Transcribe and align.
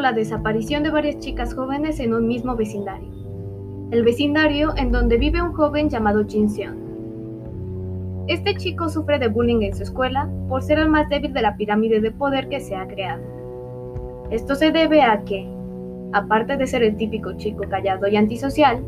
la 0.00 0.12
desaparición 0.12 0.82
de 0.82 0.90
varias 0.90 1.18
chicas 1.18 1.54
jóvenes 1.54 2.00
en 2.00 2.14
un 2.14 2.26
mismo 2.26 2.56
vecindario. 2.56 3.08
El 3.90 4.04
vecindario 4.04 4.74
en 4.76 4.90
donde 4.90 5.18
vive 5.18 5.42
un 5.42 5.52
joven 5.52 5.88
llamado 5.88 6.24
Jin 6.26 6.48
Seon. 6.48 6.84
Este 8.26 8.54
chico 8.56 8.88
sufre 8.88 9.18
de 9.18 9.28
bullying 9.28 9.62
en 9.62 9.74
su 9.74 9.82
escuela 9.82 10.30
por 10.48 10.62
ser 10.62 10.78
el 10.78 10.88
más 10.88 11.08
débil 11.08 11.32
de 11.32 11.42
la 11.42 11.56
pirámide 11.56 12.00
de 12.00 12.10
poder 12.10 12.48
que 12.48 12.60
se 12.60 12.74
ha 12.74 12.86
creado. 12.86 13.22
Esto 14.30 14.54
se 14.54 14.72
debe 14.72 15.02
a 15.02 15.22
que, 15.24 15.46
aparte 16.12 16.56
de 16.56 16.66
ser 16.66 16.82
el 16.82 16.96
típico 16.96 17.34
chico 17.34 17.64
callado 17.68 18.08
y 18.08 18.16
antisocial, 18.16 18.82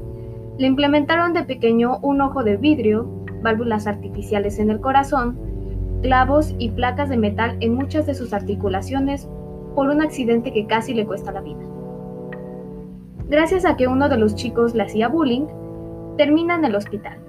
le 0.58 0.66
implementaron 0.66 1.34
de 1.34 1.44
pequeño 1.44 1.98
un 2.00 2.22
ojo 2.22 2.42
de 2.42 2.56
vidrio, 2.56 3.06
válvulas 3.42 3.86
artificiales 3.86 4.58
en 4.58 4.70
el 4.70 4.80
corazón, 4.80 5.38
clavos 6.02 6.54
y 6.58 6.70
placas 6.70 7.10
de 7.10 7.18
metal 7.18 7.56
en 7.60 7.74
muchas 7.74 8.06
de 8.06 8.14
sus 8.14 8.32
articulaciones 8.32 9.28
por 9.76 9.88
un 9.88 10.02
accidente 10.02 10.52
que 10.52 10.66
casi 10.66 10.92
le 10.92 11.06
cuesta 11.06 11.30
la 11.30 11.42
vida. 11.42 11.62
Gracias 13.28 13.64
a 13.64 13.76
que 13.76 13.86
uno 13.86 14.08
de 14.08 14.18
los 14.18 14.34
chicos 14.34 14.74
le 14.74 14.82
hacía 14.82 15.06
bullying, 15.06 15.46
termina 16.16 16.56
en 16.56 16.64
el 16.64 16.74
hospital 16.74 17.20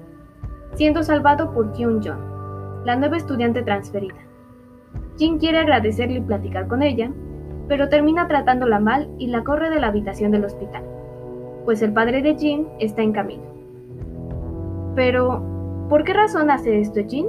siendo 0.77 1.01
salvado 1.01 1.53
por 1.53 1.71
Kyun 1.73 2.03
Jong, 2.03 2.85
la 2.85 2.95
nueva 2.95 3.17
estudiante 3.17 3.63
transferida. 3.63 4.15
Jin 5.17 5.39
quiere 5.39 5.57
agradecerle 5.57 6.19
y 6.19 6.21
platicar 6.21 6.67
con 6.67 6.83
ella, 6.83 7.11
pero 7.67 7.89
termina 7.89 8.27
tratándola 8.27 8.79
mal 8.79 9.09
y 9.17 9.27
la 9.27 9.43
corre 9.43 9.71
de 9.71 9.79
la 9.79 9.87
habitación 9.87 10.31
del 10.31 10.45
hospital, 10.45 10.83
pues 11.65 11.81
el 11.81 11.93
padre 11.93 12.21
de 12.21 12.35
Jin 12.35 12.67
está 12.79 13.01
en 13.01 13.11
camino. 13.11 13.43
Pero, 14.95 15.43
¿por 15.89 16.03
qué 16.03 16.13
razón 16.13 16.51
hace 16.51 16.79
esto 16.79 17.01
Jin? 17.07 17.27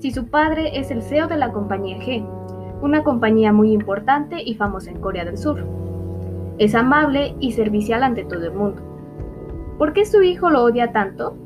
Si 0.00 0.10
su 0.10 0.26
padre 0.28 0.78
es 0.78 0.90
el 0.90 1.02
CEO 1.02 1.28
de 1.28 1.38
la 1.38 1.52
compañía 1.52 1.96
G, 1.98 2.22
una 2.82 3.02
compañía 3.02 3.52
muy 3.52 3.72
importante 3.72 4.42
y 4.42 4.54
famosa 4.54 4.90
en 4.90 5.00
Corea 5.00 5.24
del 5.24 5.38
Sur. 5.38 5.64
Es 6.58 6.74
amable 6.74 7.34
y 7.40 7.52
servicial 7.52 8.02
ante 8.02 8.24
todo 8.24 8.44
el 8.44 8.52
mundo. 8.52 8.82
¿Por 9.78 9.92
qué 9.92 10.04
su 10.04 10.22
hijo 10.22 10.50
lo 10.50 10.62
odia 10.62 10.92
tanto? 10.92 11.36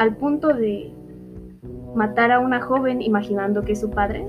al 0.00 0.16
punto 0.16 0.48
de 0.48 0.94
matar 1.94 2.32
a 2.32 2.40
una 2.40 2.62
joven 2.62 3.02
imaginando 3.02 3.62
que 3.62 3.72
es 3.72 3.80
su 3.80 3.90
padre? 3.90 4.26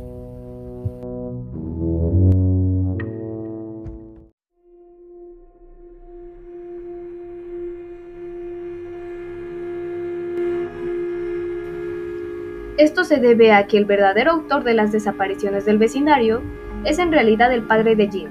Esto 12.81 13.03
se 13.03 13.17
debe 13.17 13.53
a 13.53 13.67
que 13.67 13.77
el 13.77 13.85
verdadero 13.85 14.31
autor 14.31 14.63
de 14.63 14.73
las 14.73 14.91
desapariciones 14.91 15.65
del 15.65 15.77
vecindario 15.77 16.41
es 16.83 16.99
en 16.99 17.11
realidad 17.11 17.53
el 17.53 17.63
padre 17.63 17.95
de 17.95 18.09
Jin, 18.09 18.27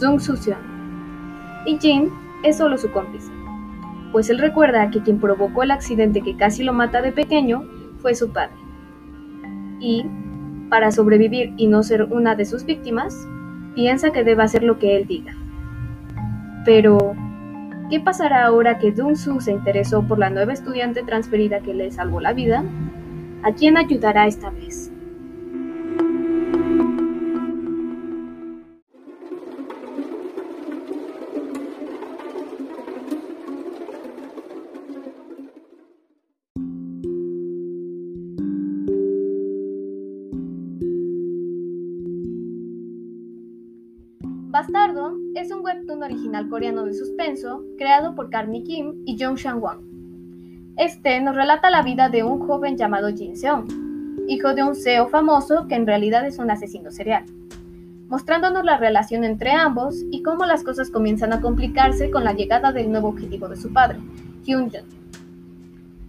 Jung 0.00 0.20
Soo-seon, 0.20 1.62
y 1.66 1.78
Jin 1.78 2.10
es 2.44 2.58
solo 2.58 2.78
su 2.78 2.90
cómplice 2.92 3.32
pues 4.12 4.28
él 4.28 4.38
recuerda 4.38 4.90
que 4.90 5.00
quien 5.00 5.18
provocó 5.18 5.62
el 5.62 5.70
accidente 5.70 6.20
que 6.20 6.36
casi 6.36 6.62
lo 6.62 6.74
mata 6.74 7.00
de 7.00 7.12
pequeño 7.12 7.64
fue 7.98 8.14
su 8.14 8.30
padre. 8.30 8.54
Y, 9.80 10.04
para 10.68 10.92
sobrevivir 10.92 11.54
y 11.56 11.66
no 11.66 11.82
ser 11.82 12.04
una 12.04 12.34
de 12.34 12.44
sus 12.44 12.64
víctimas, 12.64 13.26
piensa 13.74 14.12
que 14.12 14.22
debe 14.22 14.42
hacer 14.42 14.62
lo 14.62 14.78
que 14.78 14.96
él 14.96 15.06
diga. 15.06 15.34
Pero, 16.64 17.14
¿qué 17.90 18.00
pasará 18.00 18.44
ahora 18.44 18.78
que 18.78 18.92
Dong-soo 18.92 19.40
se 19.40 19.52
interesó 19.52 20.06
por 20.06 20.18
la 20.18 20.30
nueva 20.30 20.52
estudiante 20.52 21.02
transferida 21.02 21.60
que 21.60 21.74
le 21.74 21.90
salvó 21.90 22.20
la 22.20 22.34
vida? 22.34 22.62
¿A 23.44 23.52
quién 23.52 23.76
ayudará 23.76 24.28
esta 24.28 24.50
vez? 24.50 24.88
Bastardo 44.50 45.16
es 45.34 45.50
un 45.50 45.64
webtoon 45.64 46.04
original 46.04 46.48
coreano 46.48 46.84
de 46.84 46.94
suspenso 46.94 47.64
creado 47.76 48.14
por 48.14 48.30
Carney 48.30 48.62
Kim 48.62 49.02
y 49.04 49.16
Jung 49.18 49.36
Shang-won. 49.36 49.91
Este 50.78 51.20
nos 51.20 51.36
relata 51.36 51.68
la 51.68 51.82
vida 51.82 52.08
de 52.08 52.22
un 52.22 52.46
joven 52.46 52.78
llamado 52.78 53.10
Jin 53.10 53.36
Seon, 53.36 53.66
hijo 54.26 54.54
de 54.54 54.62
un 54.62 54.74
CEO 54.74 55.06
famoso 55.08 55.66
que 55.68 55.74
en 55.74 55.86
realidad 55.86 56.26
es 56.26 56.38
un 56.38 56.50
asesino 56.50 56.90
serial, 56.90 57.26
mostrándonos 58.08 58.64
la 58.64 58.78
relación 58.78 59.22
entre 59.24 59.52
ambos 59.52 59.96
y 60.10 60.22
cómo 60.22 60.46
las 60.46 60.64
cosas 60.64 60.90
comienzan 60.90 61.34
a 61.34 61.42
complicarse 61.42 62.10
con 62.10 62.24
la 62.24 62.32
llegada 62.32 62.72
del 62.72 62.90
nuevo 62.90 63.08
objetivo 63.08 63.48
de 63.48 63.56
su 63.56 63.70
padre, 63.70 63.98
Hyun 64.44 64.70
Jun. 64.70 64.88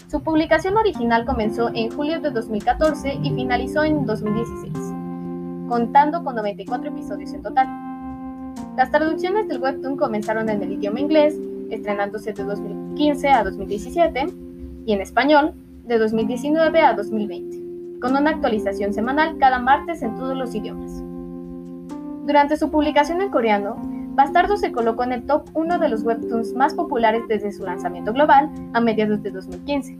Su 0.09 0.23
publicación 0.23 0.77
original 0.77 1.25
comenzó 1.25 1.69
en 1.73 1.91
julio 1.91 2.21
de 2.21 2.31
2014 2.31 3.19
y 3.21 3.31
finalizó 3.31 3.83
en 3.83 4.05
2016, 4.05 4.73
contando 5.67 6.23
con 6.23 6.35
94 6.35 6.89
episodios 6.89 7.33
en 7.33 7.41
total. 7.41 7.67
Las 8.77 8.91
traducciones 8.91 9.49
del 9.49 9.61
webtoon 9.61 9.97
comenzaron 9.97 10.47
en 10.47 10.63
el 10.63 10.71
idioma 10.71 11.01
inglés, 11.01 11.35
estrenándose 11.69 12.31
de 12.31 12.43
2015 12.43 13.27
a 13.27 13.43
2017, 13.43 14.52
y 14.85 14.93
en 14.93 15.01
español, 15.01 15.53
de 15.85 15.97
2019 15.97 16.79
a 16.79 16.93
2020, 16.93 17.99
con 17.99 18.15
una 18.15 18.31
actualización 18.31 18.93
semanal 18.93 19.37
cada 19.37 19.59
martes 19.59 20.01
en 20.01 20.15
todos 20.15 20.35
los 20.35 20.55
idiomas. 20.55 21.03
Durante 22.25 22.55
su 22.55 22.71
publicación 22.71 23.21
en 23.21 23.29
coreano, 23.29 23.75
Bastardo 24.15 24.57
se 24.57 24.71
colocó 24.71 25.03
en 25.03 25.11
el 25.11 25.25
top 25.25 25.49
1 25.53 25.79
de 25.79 25.89
los 25.89 26.03
webtoons 26.03 26.53
más 26.53 26.73
populares 26.73 27.23
desde 27.27 27.51
su 27.51 27.63
lanzamiento 27.63 28.13
global 28.13 28.49
a 28.73 28.79
mediados 28.79 29.23
de 29.23 29.31
2015, 29.31 29.97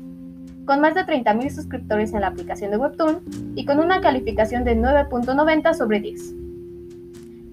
con 0.66 0.80
más 0.80 0.94
de 0.94 1.02
30.000 1.02 1.50
suscriptores 1.50 2.14
en 2.14 2.22
la 2.22 2.28
aplicación 2.28 2.72
de 2.72 2.78
Webtoon 2.78 3.22
y 3.56 3.66
con 3.66 3.80
una 3.80 4.00
calificación 4.02 4.64
de 4.64 4.78
9.90 4.78 5.74
sobre 5.74 6.00
10. 6.00 6.36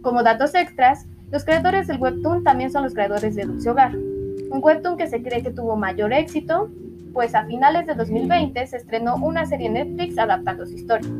Como 0.03 0.23
datos 0.23 0.55
extras, 0.55 1.07
los 1.33 1.45
creadores 1.45 1.87
del 1.87 1.99
webtoon 1.99 2.45
también 2.45 2.71
son 2.71 2.83
los 2.83 2.95
creadores 2.95 3.35
de 3.35 3.45
Dulce 3.45 3.71
Hogar, 3.71 3.97
un 3.97 4.61
webtoon 4.63 4.97
que 4.97 5.07
se 5.07 5.23
cree 5.23 5.43
que 5.43 5.51
tuvo 5.51 5.77
mayor 5.77 6.13
éxito, 6.13 6.71
pues 7.12 7.34
a 7.34 7.44
finales 7.44 7.87
de 7.87 7.94
2020 7.94 8.66
se 8.66 8.76
estrenó 8.76 9.16
una 9.16 9.47
serie 9.47 9.71
Netflix 9.71 10.19
adaptando 10.19 10.66
su 10.66 10.75
historia. 10.75 11.10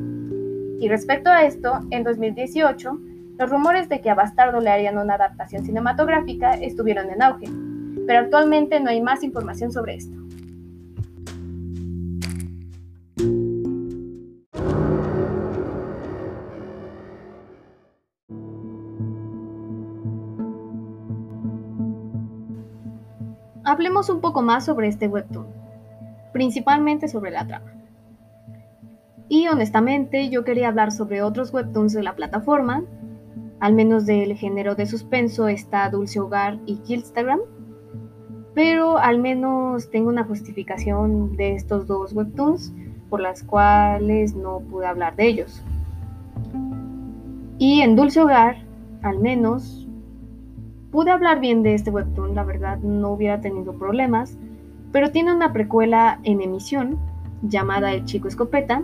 Y 0.80 0.88
respecto 0.88 1.30
a 1.30 1.44
esto, 1.44 1.80
en 1.90 2.04
2018, 2.04 2.98
los 3.38 3.50
rumores 3.50 3.88
de 3.88 4.00
que 4.00 4.10
a 4.10 4.14
Bastardo 4.14 4.60
le 4.60 4.70
harían 4.70 4.98
una 4.98 5.14
adaptación 5.14 5.64
cinematográfica 5.64 6.52
estuvieron 6.52 7.10
en 7.10 7.22
auge, 7.22 7.48
pero 8.06 8.20
actualmente 8.20 8.80
no 8.80 8.90
hay 8.90 9.00
más 9.00 9.22
información 9.22 9.72
sobre 9.72 9.94
esto. 9.94 10.16
Hablemos 23.64 24.08
un 24.08 24.20
poco 24.20 24.42
más 24.42 24.64
sobre 24.64 24.88
este 24.88 25.06
webtoon, 25.06 25.59
principalmente 26.40 27.06
sobre 27.06 27.32
la 27.32 27.46
trama. 27.46 27.70
Y 29.28 29.48
honestamente 29.48 30.30
yo 30.30 30.42
quería 30.42 30.68
hablar 30.68 30.90
sobre 30.90 31.20
otros 31.20 31.52
webtoons 31.52 31.92
de 31.92 32.02
la 32.02 32.16
plataforma, 32.16 32.82
al 33.60 33.74
menos 33.74 34.06
del 34.06 34.34
género 34.36 34.74
de 34.74 34.86
suspenso 34.86 35.48
está 35.48 35.90
Dulce 35.90 36.19
Hogar 36.19 36.58
y 36.64 36.76
Killstagram, 36.76 37.40
pero 38.54 38.96
al 38.96 39.19
menos 39.19 39.90
tengo 39.90 40.08
una 40.08 40.25
justificación 40.25 41.37
de 41.37 41.56
estos 41.56 41.87
dos 41.87 42.14
webtoons 42.14 42.72
por 43.10 43.20
las 43.20 43.43
cuales 43.43 44.34
no 44.34 44.60
pude 44.60 44.86
hablar 44.86 45.16
de 45.16 45.26
ellos. 45.26 45.62
Y 47.58 47.82
en 47.82 47.96
Dulce 47.96 48.22
Hogar, 48.22 48.56
al 49.02 49.19
menos 49.19 49.86
Pude 50.90 51.12
hablar 51.12 51.38
bien 51.38 51.62
de 51.62 51.75
este 51.75 51.90
webtoon, 51.90 52.34
la 52.34 52.43
verdad 52.43 52.78
no 52.78 53.12
hubiera 53.12 53.40
tenido 53.40 53.75
problemas, 53.75 54.36
pero 54.92 55.10
tiene 55.10 55.34
una 55.34 55.52
precuela 55.52 56.20
en 56.22 56.40
emisión 56.40 56.98
llamada 57.42 57.92
El 57.92 58.04
chico 58.04 58.28
escopeta, 58.28 58.82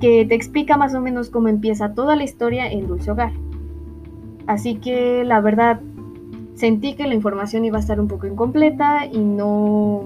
que 0.00 0.24
te 0.26 0.34
explica 0.34 0.76
más 0.76 0.94
o 0.94 1.00
menos 1.00 1.30
cómo 1.30 1.48
empieza 1.48 1.94
toda 1.94 2.16
la 2.16 2.24
historia 2.24 2.70
en 2.70 2.86
Dulce 2.86 3.10
Hogar. 3.10 3.32
Así 4.46 4.76
que 4.76 5.24
la 5.24 5.40
verdad 5.40 5.80
sentí 6.54 6.94
que 6.94 7.06
la 7.06 7.14
información 7.14 7.64
iba 7.64 7.78
a 7.78 7.80
estar 7.80 8.00
un 8.00 8.08
poco 8.08 8.26
incompleta 8.26 9.06
y 9.06 9.18
no, 9.18 10.04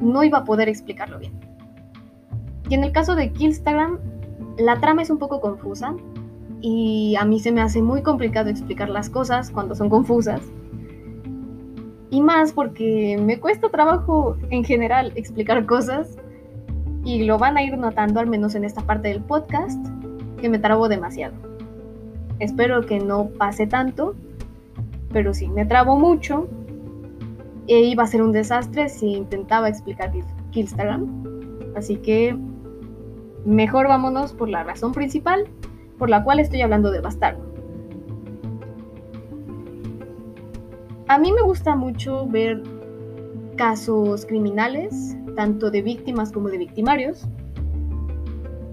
no 0.00 0.24
iba 0.24 0.38
a 0.38 0.44
poder 0.44 0.68
explicarlo 0.68 1.18
bien. 1.18 1.32
Y 2.68 2.74
en 2.74 2.84
el 2.84 2.92
caso 2.92 3.14
de 3.14 3.32
Killstagram, 3.32 3.98
la 4.58 4.78
trama 4.80 5.02
es 5.02 5.10
un 5.10 5.18
poco 5.18 5.40
confusa, 5.40 5.94
y 6.62 7.16
a 7.16 7.24
mí 7.24 7.40
se 7.40 7.50
me 7.52 7.60
hace 7.60 7.82
muy 7.82 8.02
complicado 8.02 8.48
explicar 8.48 8.88
las 8.88 9.10
cosas 9.10 9.50
cuando 9.50 9.74
son 9.74 9.90
confusas. 9.90 10.40
Y 12.12 12.20
más 12.20 12.52
porque 12.52 13.18
me 13.18 13.40
cuesta 13.40 13.70
trabajo 13.70 14.36
en 14.50 14.64
general 14.64 15.12
explicar 15.16 15.64
cosas 15.64 16.18
y 17.04 17.24
lo 17.24 17.38
van 17.38 17.56
a 17.56 17.62
ir 17.62 17.78
notando 17.78 18.20
al 18.20 18.26
menos 18.26 18.54
en 18.54 18.64
esta 18.64 18.82
parte 18.82 19.08
del 19.08 19.22
podcast 19.22 19.82
que 20.38 20.50
me 20.50 20.58
trabo 20.58 20.90
demasiado. 20.90 21.34
Espero 22.38 22.82
que 22.82 23.00
no 23.00 23.30
pase 23.30 23.66
tanto, 23.66 24.14
pero 25.10 25.32
sí, 25.32 25.48
me 25.48 25.64
trabo 25.64 25.98
mucho 25.98 26.48
e 27.66 27.80
iba 27.80 28.02
a 28.02 28.06
ser 28.06 28.20
un 28.20 28.32
desastre 28.32 28.90
si 28.90 29.14
intentaba 29.14 29.70
explicar 29.70 30.12
Instagram. 30.52 31.06
Así 31.76 31.96
que 31.96 32.36
mejor 33.46 33.88
vámonos 33.88 34.34
por 34.34 34.50
la 34.50 34.64
razón 34.64 34.92
principal 34.92 35.46
por 35.98 36.10
la 36.10 36.22
cual 36.24 36.40
estoy 36.40 36.60
hablando 36.60 36.90
de 36.90 37.00
Bastardo. 37.00 37.51
A 41.12 41.18
mí 41.18 41.30
me 41.30 41.42
gusta 41.42 41.76
mucho 41.76 42.26
ver 42.26 42.62
casos 43.56 44.24
criminales, 44.24 45.14
tanto 45.36 45.70
de 45.70 45.82
víctimas 45.82 46.32
como 46.32 46.48
de 46.48 46.56
victimarios. 46.56 47.28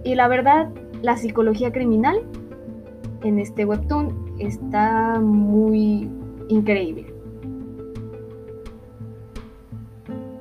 Y 0.06 0.16
la 0.16 0.30
verdad, 0.30 0.70
la 1.02 1.18
psicología 1.18 1.74
criminal 1.74 2.22
en 3.24 3.40
este 3.40 3.66
webtoon 3.66 4.38
está 4.40 5.20
muy 5.20 6.10
increíble. 6.48 7.14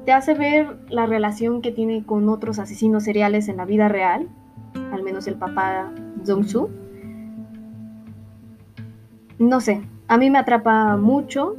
Te 0.04 0.12
hace 0.12 0.34
ver 0.34 0.78
la 0.90 1.04
relación 1.06 1.62
que 1.62 1.72
tiene 1.72 2.06
con 2.06 2.28
otros 2.28 2.60
asesinos 2.60 3.02
seriales 3.02 3.48
en 3.48 3.56
la 3.56 3.64
vida 3.64 3.88
real, 3.88 4.28
al 4.92 5.02
menos 5.02 5.26
el 5.26 5.34
papá 5.34 5.92
Jong-soo. 6.24 6.70
No 9.40 9.60
sé, 9.60 9.82
a 10.06 10.16
mí 10.16 10.30
me 10.30 10.38
atrapa 10.38 10.96
mucho 10.96 11.56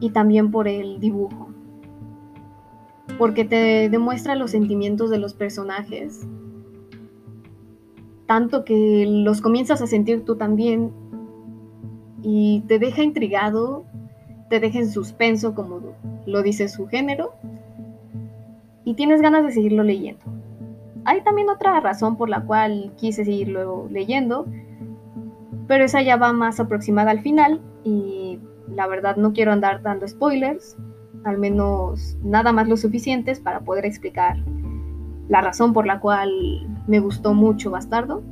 y 0.00 0.10
también 0.10 0.50
por 0.50 0.66
el 0.66 0.98
dibujo. 0.98 1.48
Porque 3.18 3.44
te 3.44 3.88
demuestra 3.88 4.34
los 4.34 4.50
sentimientos 4.50 5.10
de 5.10 5.18
los 5.18 5.34
personajes. 5.34 6.26
Tanto 8.26 8.64
que 8.64 9.04
los 9.06 9.40
comienzas 9.40 9.82
a 9.82 9.86
sentir 9.86 10.24
tú 10.24 10.36
también. 10.36 10.90
Y 12.22 12.62
te 12.66 12.78
deja 12.78 13.02
intrigado, 13.02 13.84
te 14.48 14.60
deja 14.60 14.78
en 14.78 14.90
suspenso, 14.90 15.54
como 15.54 15.80
lo 16.26 16.42
dice 16.42 16.68
su 16.68 16.86
género. 16.86 17.34
Y 18.84 18.94
tienes 18.94 19.20
ganas 19.20 19.44
de 19.44 19.52
seguirlo 19.52 19.82
leyendo. 19.82 20.24
Hay 21.04 21.22
también 21.22 21.48
otra 21.48 21.78
razón 21.80 22.16
por 22.16 22.28
la 22.28 22.42
cual 22.42 22.92
quise 22.96 23.24
seguirlo 23.24 23.88
leyendo, 23.90 24.46
pero 25.66 25.84
esa 25.84 26.02
ya 26.02 26.16
va 26.16 26.32
más 26.32 26.60
aproximada 26.60 27.10
al 27.10 27.20
final 27.20 27.60
y 27.84 28.38
la 28.74 28.86
verdad 28.86 29.16
no 29.16 29.32
quiero 29.32 29.52
andar 29.52 29.82
dando 29.82 30.06
spoilers, 30.06 30.76
al 31.24 31.38
menos 31.38 32.16
nada 32.22 32.52
más 32.52 32.68
lo 32.68 32.76
suficientes 32.76 33.40
para 33.40 33.60
poder 33.60 33.84
explicar 33.84 34.38
la 35.28 35.40
razón 35.40 35.72
por 35.72 35.86
la 35.86 36.00
cual 36.00 36.30
me 36.86 37.00
gustó 37.00 37.34
mucho 37.34 37.70
Bastardo. 37.70 38.22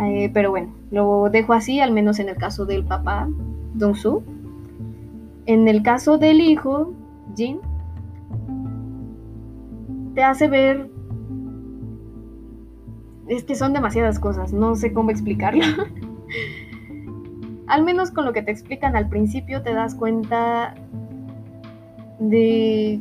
Eh, 0.00 0.30
pero 0.32 0.50
bueno, 0.50 0.74
lo 0.90 1.28
dejo 1.30 1.52
así, 1.52 1.80
al 1.80 1.92
menos 1.92 2.18
en 2.18 2.28
el 2.28 2.36
caso 2.36 2.64
del 2.66 2.84
papá, 2.84 3.28
Dong 3.74 3.96
Su. 3.96 4.22
En 5.46 5.66
el 5.66 5.82
caso 5.82 6.18
del 6.18 6.40
hijo, 6.40 6.92
Jin, 7.36 7.60
te 10.14 10.22
hace 10.22 10.48
ver... 10.48 10.90
Es 13.26 13.44
que 13.44 13.54
son 13.54 13.74
demasiadas 13.74 14.18
cosas, 14.18 14.52
no 14.52 14.74
sé 14.74 14.92
cómo 14.92 15.10
explicarlo. 15.10 15.64
al 17.68 17.84
menos 17.84 18.10
con 18.10 18.24
lo 18.24 18.32
que 18.32 18.42
te 18.42 18.50
explican 18.50 18.96
al 18.96 19.08
principio 19.08 19.62
te 19.62 19.74
das 19.74 19.94
cuenta 19.94 20.74
de 22.18 23.00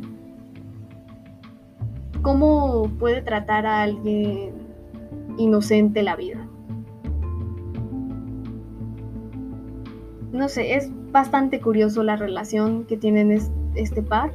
cómo 2.21 2.89
puede 2.99 3.21
tratar 3.21 3.65
a 3.65 3.83
alguien 3.83 4.51
inocente 5.37 6.03
la 6.03 6.15
vida. 6.15 6.45
No 10.31 10.49
sé, 10.49 10.75
es 10.75 10.91
bastante 11.11 11.61
curioso 11.61 12.03
la 12.03 12.17
relación 12.17 12.85
que 12.85 12.97
tienen 12.97 13.31
este 13.75 14.03
par, 14.03 14.33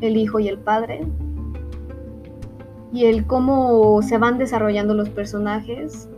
el 0.00 0.16
hijo 0.16 0.40
y 0.40 0.48
el 0.48 0.58
padre, 0.58 1.06
y 2.92 3.04
el 3.04 3.26
cómo 3.26 4.00
se 4.02 4.18
van 4.18 4.38
desarrollando 4.38 4.94
los 4.94 5.10
personajes 5.10 6.08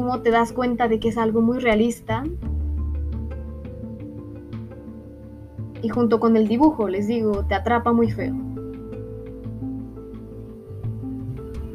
cómo 0.00 0.22
te 0.22 0.30
das 0.30 0.54
cuenta 0.54 0.88
de 0.88 0.98
que 0.98 1.10
es 1.10 1.18
algo 1.18 1.42
muy 1.42 1.58
realista. 1.58 2.24
Y 5.82 5.90
junto 5.90 6.18
con 6.18 6.38
el 6.38 6.48
dibujo, 6.48 6.88
les 6.88 7.06
digo, 7.06 7.44
te 7.44 7.54
atrapa 7.54 7.92
muy 7.92 8.10
feo. 8.10 8.34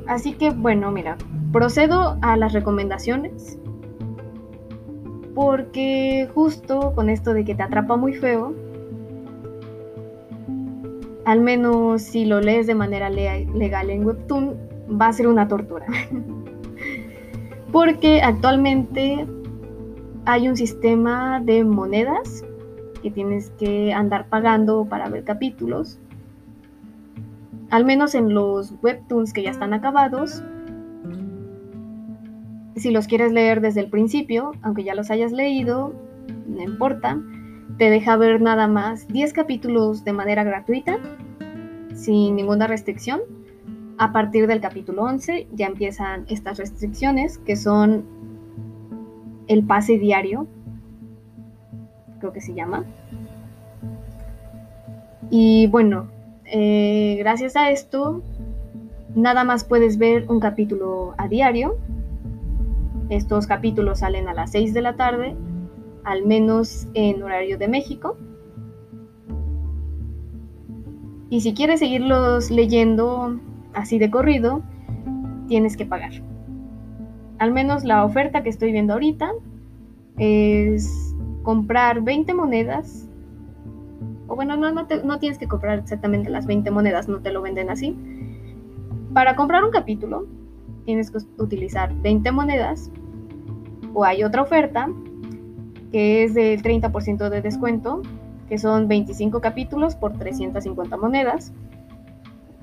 Así 0.07 0.33
que 0.33 0.50
bueno, 0.50 0.89
mira, 0.89 1.18
procedo 1.51 2.18
a 2.24 2.36
las 2.36 2.54
recomendaciones. 2.54 3.60
Porque 5.36 6.27
justo 6.33 6.94
con 6.95 7.12
esto 7.12 7.36
de 7.36 7.45
que 7.45 7.54
te 7.54 7.62
atrapa 7.62 7.95
muy 7.95 8.16
feo, 8.16 8.56
al 11.25 11.42
menos 11.42 12.01
si 12.01 12.25
lo 12.25 12.42
lees 12.42 12.66
de 12.66 12.74
manera 12.74 13.12
legal 13.12 13.92
en 13.92 14.04
Webtoon, 14.04 14.56
va 15.00 15.10
a 15.10 15.13
ser 15.13 15.27
una 15.27 15.48
tortura. 15.48 15.86
porque 17.75 18.22
actualmente 18.22 19.27
hay 20.24 20.48
un 20.48 20.56
sistema 20.56 21.42
de 21.42 21.66
monedas 21.66 22.45
que 23.04 23.12
tienes 23.12 23.50
que 23.60 23.92
andar 23.92 24.30
pagando 24.30 24.86
para 24.86 25.10
ver 25.10 25.25
capítulos. 25.25 26.00
Al 27.72 27.83
menos 27.83 28.16
en 28.16 28.33
los 28.33 28.74
webtoons 28.81 29.33
que 29.33 29.44
ya 29.44 29.51
están 29.51 29.74
acabados. 29.74 30.42
Si 32.77 32.92
los 32.92 33.07
quieres 33.07 33.33
leer 33.33 33.60
desde 33.60 33.81
el 33.81 33.89
principio, 33.89 34.54
aunque 34.62 34.86
ya 34.86 34.95
los 34.95 35.12
hayas 35.12 35.33
leído, 35.33 35.94
no 36.48 36.63
importa. 36.63 37.22
Te 37.77 37.89
deja 37.89 38.16
ver 38.16 38.39
nada 38.39 38.69
más 38.69 39.06
10 39.10 39.33
capítulos 39.33 40.06
de 40.06 40.13
manera 40.13 40.45
gratuita, 40.45 40.98
sin 41.94 42.38
ninguna 42.38 42.68
restricción 42.68 43.19
a 43.97 44.12
partir 44.12 44.47
del 44.47 44.59
capítulo 44.59 45.03
11 45.03 45.47
ya 45.53 45.68
empiezan 45.68 46.25
estas 46.27 46.57
restricciones 46.57 47.38
que 47.38 47.56
son 47.56 48.06
el 49.47 49.65
pase 49.65 49.97
diario, 49.97 50.48
creo 52.20 52.34
que 52.34 52.41
se 52.41 52.53
llama. 52.53 52.84
Y 55.29 55.67
bueno, 55.67 56.08
eh, 56.46 57.15
gracias 57.20 57.55
a 57.55 57.72
esto, 57.72 58.22
nada 59.15 59.43
más 59.43 59.63
puedes 59.63 59.98
ver 59.98 60.25
un 60.29 60.39
capítulo 60.39 61.13
a 61.17 61.27
diario. 61.27 61.77
Estos 63.10 63.48
capítulos 63.48 64.00
salen 64.00 64.27
a 64.27 64.34
las 64.34 64.51
6 64.51 64.74
de 64.74 64.81
la 64.81 64.96
tarde, 64.96 65.36
al 66.03 66.25
menos 66.25 66.88
en 66.93 67.22
horario 67.24 67.58
de 67.58 67.67
México. 67.67 68.17
Y 71.29 71.41
si 71.41 71.53
quieres 71.53 71.79
seguirlos 71.79 72.51
leyendo 72.51 73.39
así 73.75 74.00
de 74.00 74.10
corrido, 74.10 74.62
tienes 75.48 75.77
que 75.77 75.86
pagar. 75.86 76.12
Al 77.38 77.51
menos 77.51 77.84
la 77.84 78.03
oferta 78.05 78.44
que 78.44 78.50
estoy 78.50 78.72
viendo 78.72 78.94
ahorita 78.94 79.32
es 80.17 81.13
comprar 81.44 82.01
20 82.01 82.34
monedas. 82.34 83.08
O 84.27 84.36
bueno, 84.36 84.58
no, 84.58 84.72
no, 84.72 85.20
tienes 85.20 85.38
que 85.38 85.48
comprar 85.48 85.79
exactamente 85.79 86.29
las 86.29 86.48
20 86.48 86.72
monedas, 86.72 87.08
no 87.08 87.20
te 87.20 87.32
lo 87.32 87.41
venden 87.41 87.70
así. 87.70 87.96
Para 89.13 89.36
comprar 89.36 89.63
un 89.63 89.72
capítulo, 89.72 90.25
tienes 90.86 91.12
que 91.12 91.20
utilizar 91.38 91.94
20 92.01 92.32
monedas. 92.32 92.91
O 93.94 94.03
hay 94.03 94.24
otra 94.24 94.41
oferta 94.41 94.89
que 95.91 96.24
es 96.24 96.34
del 96.34 96.62
30% 96.62 97.29
de 97.29 97.41
descuento, 97.41 98.01
que 98.50 98.58
son 98.58 98.88
25 98.88 99.39
capítulos 99.41 99.96
por 99.96 100.17
350 100.17 100.98
monedas 100.98 101.53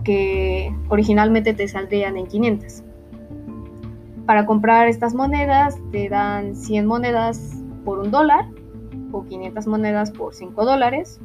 que 0.05 0.75
originalmente 0.89 1.55
te 1.55 1.69
saldrían 1.69 2.17
en 2.17 2.27
500. 2.27 2.83
Para 4.27 4.47
comprar 4.47 4.89
estas 4.89 5.15
monedas 5.15 5.79
te 5.91 6.09
dan 6.09 6.55
100 6.55 6.87
monedas 6.87 7.63
por 7.85 7.99
un 7.99 8.11
dólar 8.11 8.47
o 9.11 9.25
500 9.25 9.67
monedas 9.67 10.11
por 10.11 10.35
5 10.35 10.65
dólares. 10.65 11.21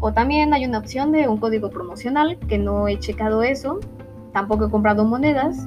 O 0.00 0.12
también 0.12 0.54
hay 0.54 0.64
una 0.64 0.78
opción 0.78 1.10
de 1.10 1.28
un 1.28 1.38
código 1.38 1.70
promocional 1.70 2.38
que 2.48 2.58
no 2.58 2.86
he 2.86 2.98
checado 2.98 3.42
eso. 3.42 3.80
Tampoco 4.32 4.66
he 4.66 4.70
comprado 4.70 5.04
monedas. 5.04 5.66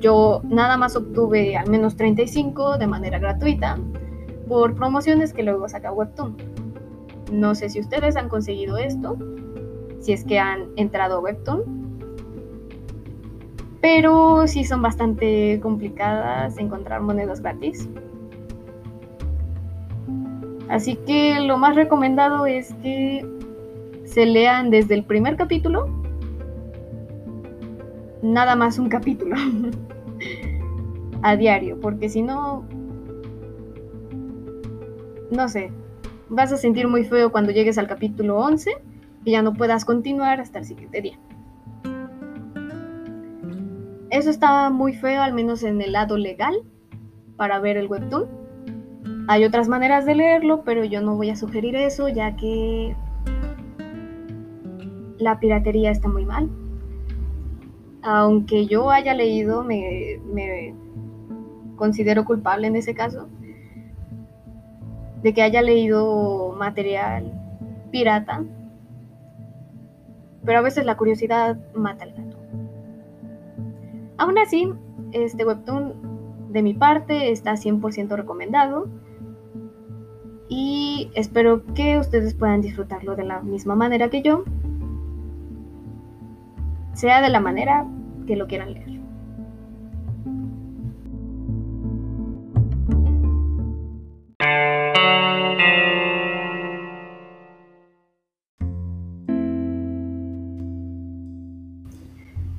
Yo 0.00 0.42
nada 0.44 0.76
más 0.76 0.96
obtuve 0.96 1.56
al 1.56 1.70
menos 1.70 1.96
35 1.96 2.78
de 2.78 2.86
manera 2.86 3.18
gratuita 3.18 3.78
por 4.48 4.74
promociones 4.74 5.32
que 5.32 5.42
luego 5.42 5.68
saca 5.68 5.92
Webtoon. 5.92 6.36
No 7.32 7.54
sé 7.54 7.68
si 7.68 7.80
ustedes 7.80 8.16
han 8.16 8.28
conseguido 8.28 8.76
esto, 8.76 9.16
si 10.00 10.12
es 10.12 10.24
que 10.24 10.38
han 10.38 10.68
entrado 10.76 11.16
a 11.16 11.20
Webtoon. 11.20 11.62
Pero 13.80 14.46
sí 14.46 14.64
son 14.64 14.82
bastante 14.82 15.58
complicadas 15.62 16.58
encontrar 16.58 17.00
monedas 17.00 17.40
gratis. 17.40 17.88
Así 20.68 20.96
que 20.96 21.40
lo 21.40 21.56
más 21.58 21.76
recomendado 21.76 22.46
es 22.46 22.74
que 22.82 23.26
se 24.04 24.26
lean 24.26 24.70
desde 24.70 24.94
el 24.94 25.04
primer 25.04 25.36
capítulo. 25.36 25.88
Nada 28.22 28.54
más 28.54 28.78
un 28.78 28.88
capítulo. 28.88 29.36
a 31.22 31.36
diario, 31.36 31.78
porque 31.80 32.08
si 32.08 32.22
no, 32.22 32.64
no 35.30 35.48
sé, 35.48 35.70
vas 36.28 36.52
a 36.52 36.56
sentir 36.56 36.88
muy 36.88 37.04
feo 37.04 37.30
cuando 37.30 37.52
llegues 37.52 37.78
al 37.78 37.86
capítulo 37.86 38.38
11 38.38 38.70
y 39.24 39.32
ya 39.32 39.42
no 39.42 39.54
puedas 39.54 39.84
continuar 39.84 40.40
hasta 40.40 40.58
el 40.58 40.64
siguiente 40.64 41.00
día. 41.02 41.18
Eso 44.10 44.30
está 44.30 44.70
muy 44.70 44.92
feo, 44.92 45.22
al 45.22 45.32
menos 45.32 45.62
en 45.62 45.80
el 45.80 45.92
lado 45.92 46.16
legal, 46.16 46.54
para 47.36 47.60
ver 47.60 47.76
el 47.76 47.86
webtoon. 47.86 48.26
Hay 49.28 49.44
otras 49.44 49.68
maneras 49.68 50.04
de 50.04 50.16
leerlo, 50.16 50.64
pero 50.64 50.84
yo 50.84 51.00
no 51.00 51.16
voy 51.16 51.30
a 51.30 51.36
sugerir 51.36 51.76
eso, 51.76 52.08
ya 52.08 52.34
que 52.34 52.96
la 55.18 55.38
piratería 55.38 55.90
está 55.90 56.08
muy 56.08 56.24
mal. 56.24 56.50
Aunque 58.02 58.66
yo 58.66 58.90
haya 58.90 59.14
leído, 59.14 59.62
me 59.62 60.74
considero 61.76 62.24
culpable 62.24 62.66
en 62.66 62.76
ese 62.76 62.94
caso, 62.94 63.28
de 65.22 65.32
que 65.32 65.42
haya 65.42 65.62
leído 65.62 66.54
material 66.58 67.32
pirata, 67.92 68.42
pero 70.44 70.58
a 70.58 70.62
veces 70.62 70.84
la 70.84 70.96
curiosidad 70.96 71.58
mata 71.74 72.04
al 72.04 72.12
gato. 72.12 72.36
Aún 74.18 74.38
así, 74.38 74.72
este 75.12 75.44
webtoon 75.44 75.94
de 76.50 76.62
mi 76.62 76.74
parte 76.74 77.30
está 77.30 77.52
100% 77.52 78.16
recomendado 78.16 78.88
y 80.48 81.10
espero 81.14 81.64
que 81.74 81.98
ustedes 81.98 82.34
puedan 82.34 82.60
disfrutarlo 82.60 83.14
de 83.14 83.24
la 83.24 83.40
misma 83.40 83.76
manera 83.76 84.10
que 84.10 84.22
yo, 84.22 84.44
sea 86.92 87.22
de 87.22 87.28
la 87.28 87.40
manera 87.40 87.86
que 88.26 88.36
lo 88.36 88.46
quieran 88.46 88.74
leer. 88.74 88.99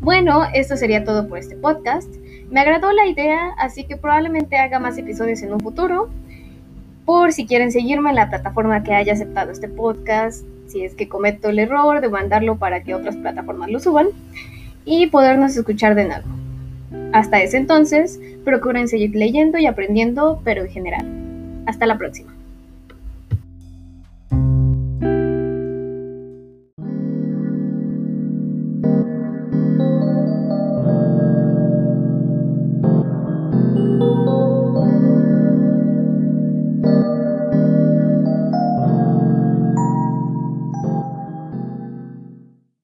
Bueno, 0.01 0.45
esto 0.51 0.77
sería 0.77 1.03
todo 1.03 1.27
por 1.27 1.37
este 1.37 1.55
podcast. 1.55 2.11
Me 2.49 2.59
agradó 2.59 2.91
la 2.91 3.05
idea, 3.05 3.51
así 3.59 3.83
que 3.83 3.97
probablemente 3.97 4.57
haga 4.57 4.79
más 4.79 4.97
episodios 4.97 5.43
en 5.43 5.53
un 5.53 5.59
futuro. 5.59 6.09
Por 7.05 7.33
si 7.33 7.45
quieren 7.45 7.71
seguirme 7.71 8.09
en 8.09 8.15
la 8.15 8.27
plataforma 8.27 8.81
que 8.81 8.95
haya 8.95 9.13
aceptado 9.13 9.51
este 9.51 9.69
podcast, 9.69 10.43
si 10.65 10.83
es 10.83 10.95
que 10.95 11.07
cometo 11.07 11.49
el 11.49 11.59
error 11.59 12.01
de 12.01 12.09
mandarlo 12.09 12.57
para 12.57 12.81
que 12.81 12.95
otras 12.95 13.15
plataformas 13.15 13.69
lo 13.69 13.79
suban 13.79 14.07
y 14.85 15.05
podernos 15.05 15.55
escuchar 15.55 15.93
de 15.93 16.05
nuevo. 16.05 16.25
Hasta 17.13 17.43
ese 17.43 17.57
entonces, 17.57 18.19
procuren 18.43 18.87
seguir 18.87 19.15
leyendo 19.15 19.59
y 19.59 19.67
aprendiendo, 19.67 20.41
pero 20.43 20.63
en 20.63 20.71
general. 20.71 21.05
Hasta 21.67 21.85
la 21.85 21.99
próxima. 21.99 22.33